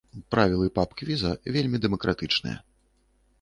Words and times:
Правілы 0.35 0.69
паб-квіза 0.79 1.31
вельмі 1.59 1.83
дэмакратычныя. 1.85 2.57